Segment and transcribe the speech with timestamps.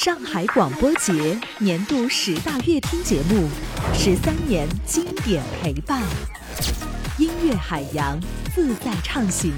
[0.00, 3.48] 上海广播节年度十大乐听节目，
[3.92, 6.00] 十三年经典陪伴，
[7.18, 8.16] 音乐海洋
[8.54, 9.52] 自在畅行，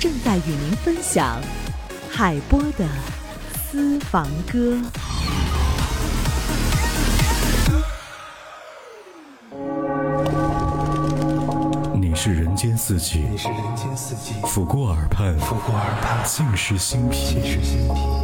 [0.00, 1.38] 正在与您分享
[2.08, 2.88] 海波的
[3.70, 4.78] 私房歌。
[11.94, 13.22] 你是人间四季，
[14.44, 18.23] 抚过耳畔，抚过耳畔，尽是心脾，尽是心脾。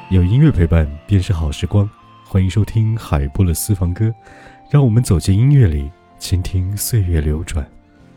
[0.10, 1.88] 有音乐陪伴便是好时光
[2.24, 4.12] 欢迎收听海波的私房歌
[4.68, 7.64] 让我们走进音乐里倾听岁月流转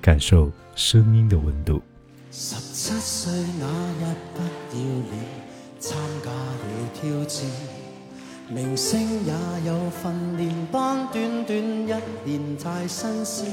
[0.00, 1.78] 感受声音的温度
[2.30, 3.30] 十七岁
[3.60, 3.66] 那
[4.06, 4.42] 日不
[4.74, 5.24] 要脸
[5.78, 7.44] 参加了挑战
[8.48, 9.32] 明星也
[9.66, 11.94] 有训练班短短一
[12.38, 13.44] 年太新鲜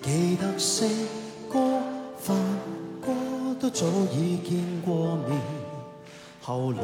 [0.00, 0.90] 记得谁
[1.52, 1.82] 过
[2.22, 2.34] 发
[3.00, 3.10] 哥
[3.58, 5.40] 都早已见过面，
[6.42, 6.78] 后来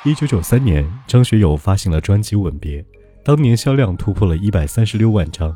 [0.10, 2.82] 一九九三年，张学友发行了专辑《吻别》，
[3.26, 5.54] 当年销量突破了一百三十六万张，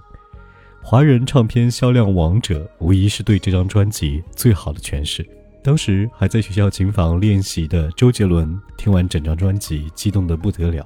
[0.83, 5.25] 华人唱片销量王者，无疑是对这张专辑最好的诠释。
[5.63, 10.85] 当时还在学校琴房练习的周杰伦，听完整张专辑，激动得不得了，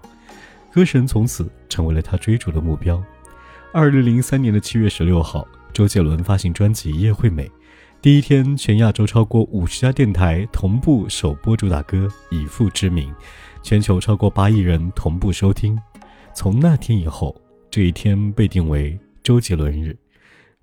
[0.71, 3.01] 歌神从此成为了他追逐的目标。
[3.73, 7.47] 二零零三年的七月十六号，周杰伦发行专辑《叶惠美》，
[7.99, 13.09] 第一天全亚洲超过五十家电台同步首播主打歌《以父之名》。
[13.65, 15.75] 全球超过八亿人同步收听
[16.35, 17.35] 从那天以后
[17.71, 19.97] 这一天被定为周杰伦日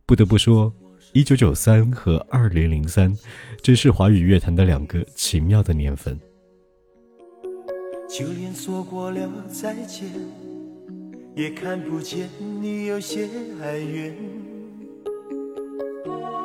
[0.06, 0.72] 不得不说
[1.12, 3.12] 一九九三和二零零三
[3.60, 6.16] 真是华语乐坛的两个奇妙的年份
[8.08, 10.06] 就连错过了再见
[11.34, 12.28] 也看不见
[12.60, 13.26] 你有些
[13.64, 14.14] 哀怨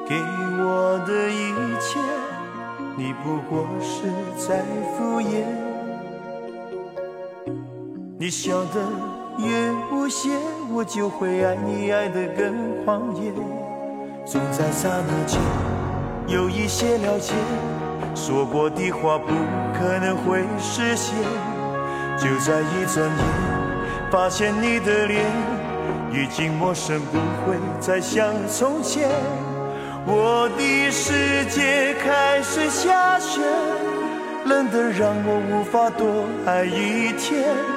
[0.09, 0.15] 给
[0.63, 1.99] 我的一切
[2.97, 4.07] 你不过是
[4.43, 4.63] 在
[4.97, 5.66] 敷衍
[8.19, 8.81] 你笑得
[9.37, 10.29] 越无邪，
[10.73, 13.31] 我就会爱你爱得更狂野。
[14.25, 15.39] 总在刹那间
[16.25, 17.33] 有一些了解，
[18.15, 19.27] 说过的话不
[19.77, 21.13] 可能会实现。
[22.17, 23.23] 就在一转眼，
[24.11, 25.23] 发现你的脸
[26.11, 29.07] 已经陌生，不会再像从前。
[30.07, 33.41] 我的世界开始下雪，
[34.45, 37.76] 冷得让我无法多爱一天。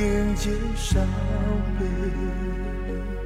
[0.00, 0.98] 迎接伤
[1.78, 3.19] 悲。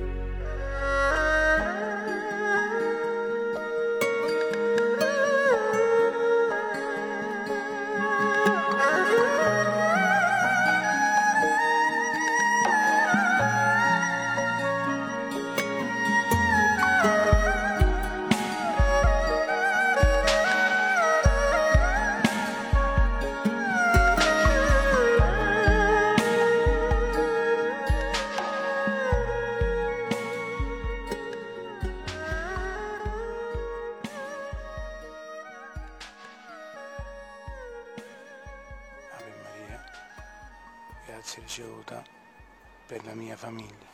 [42.86, 43.92] per la mia famiglia.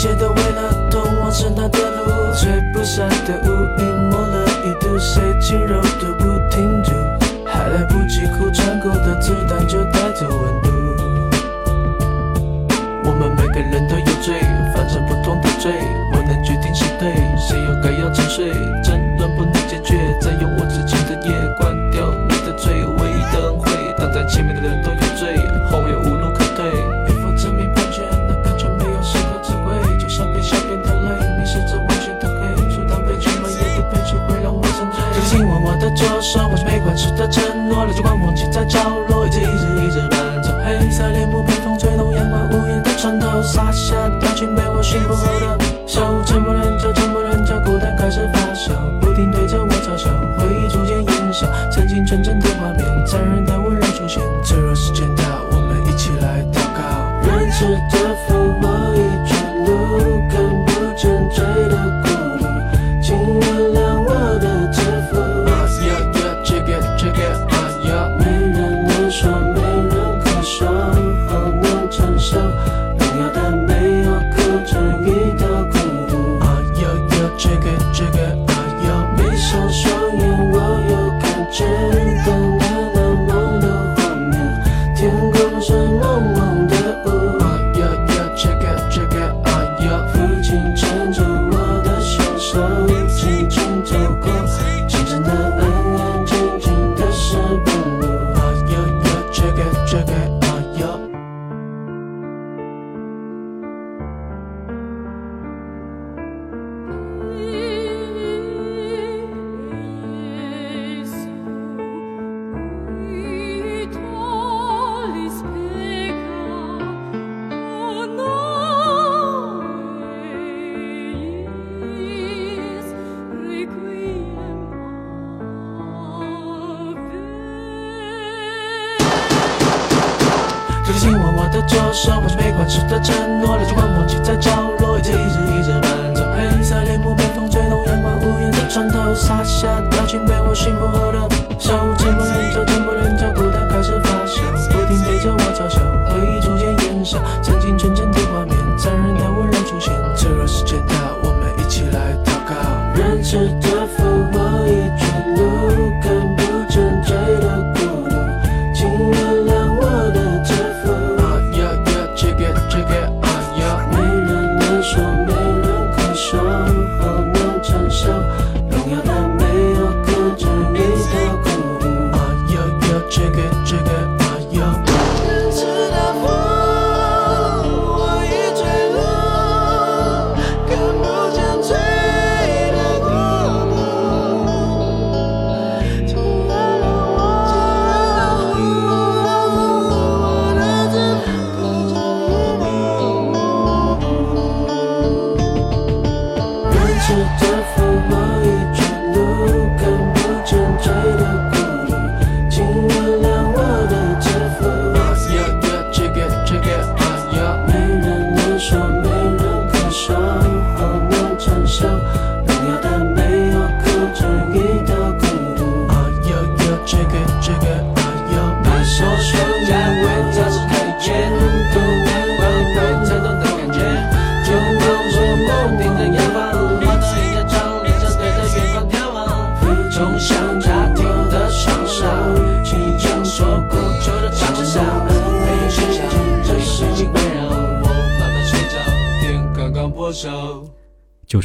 [0.00, 6.19] 一切都为了通往圣堂的路，吹不散的雾，隐没了意图，谁轻柔读？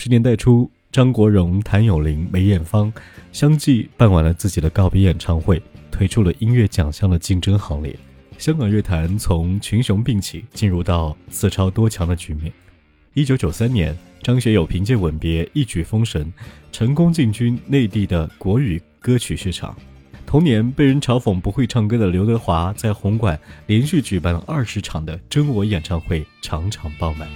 [0.05, 2.93] 十年代初，张国荣、谭咏麟、梅艳芳
[3.31, 7.97] 相继办完了自己的告别演唱会，推出了音乐奖项的竞争行列。
[8.37, 12.53] 香港乐坛从群雄并起，进入到四超多强的局面。
[13.15, 16.31] 一九九三年，张学友凭借《吻别》一举封神，
[16.71, 19.75] 成功进军内地的国语歌曲市场。
[20.27, 27.27] 同年，被人嘲讽不会唱歌的刘德华在红馆连续举办了二十场的《真我》演唱会，场场爆满。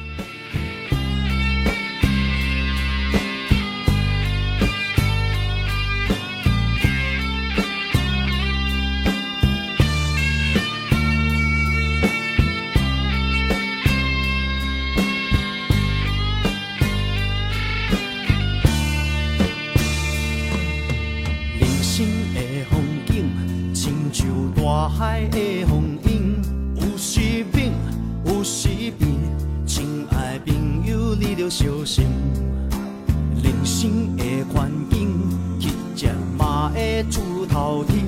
[33.62, 35.20] 人生的环境，
[35.60, 38.06] 乞食嘛会出头天。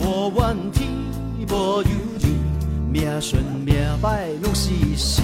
[0.00, 0.88] 无怨天，
[1.48, 2.36] 无尤地，
[2.92, 5.22] 命顺命歹拢是心。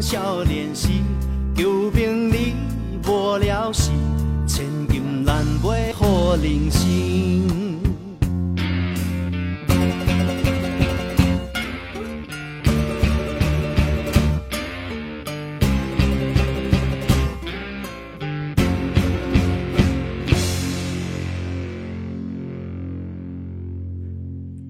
[0.00, 0.88] 少年时，
[1.54, 2.54] 求名利；
[3.06, 3.90] 无聊时，
[4.46, 7.49] 千金难买好人生。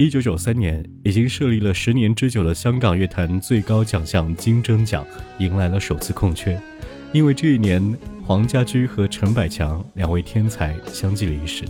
[0.00, 5.04] 一九九三年，已经设立了十年之久的香港乐坛最高奖项金针奖，
[5.40, 6.58] 迎来了首次空缺，
[7.12, 7.82] 因为这一年
[8.24, 11.66] 黄家驹和陈百强两位天才相继离世。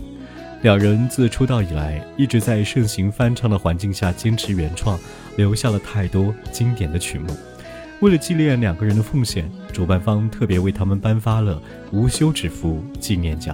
[0.61, 4.97] 两人自出道以来，一直在盛行翻唱的环境下坚持原创，
[5.35, 7.35] 留下了太多经典的曲目。
[7.99, 13.53] 为了纪念两个人的奉献，主办方特别为他们颁发了无休止符纪念奖。